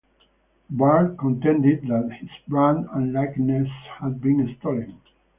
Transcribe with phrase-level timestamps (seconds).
[0.71, 3.67] Barr contended that his brand and likeness
[3.99, 4.99] had been stolen.